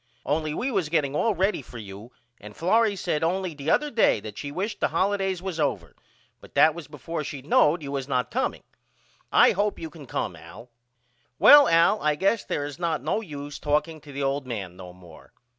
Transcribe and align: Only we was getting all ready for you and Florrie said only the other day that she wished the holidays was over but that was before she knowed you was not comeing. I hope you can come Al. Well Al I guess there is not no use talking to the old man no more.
Only 0.25 0.55
we 0.55 0.71
was 0.71 0.89
getting 0.89 1.15
all 1.15 1.35
ready 1.35 1.61
for 1.61 1.77
you 1.77 2.11
and 2.39 2.55
Florrie 2.57 2.95
said 2.95 3.23
only 3.23 3.53
the 3.53 3.69
other 3.69 3.91
day 3.91 4.19
that 4.21 4.35
she 4.35 4.51
wished 4.51 4.79
the 4.79 4.87
holidays 4.87 5.43
was 5.43 5.59
over 5.59 5.95
but 6.39 6.55
that 6.55 6.73
was 6.73 6.87
before 6.87 7.23
she 7.23 7.43
knowed 7.43 7.83
you 7.83 7.91
was 7.91 8.07
not 8.07 8.31
comeing. 8.31 8.63
I 9.31 9.51
hope 9.51 9.77
you 9.77 9.91
can 9.91 10.07
come 10.07 10.35
Al. 10.35 10.71
Well 11.37 11.67
Al 11.67 12.01
I 12.01 12.15
guess 12.15 12.43
there 12.43 12.65
is 12.65 12.79
not 12.79 13.03
no 13.03 13.21
use 13.21 13.59
talking 13.59 14.01
to 14.01 14.11
the 14.11 14.23
old 14.23 14.47
man 14.47 14.75
no 14.75 14.91
more. 14.91 15.33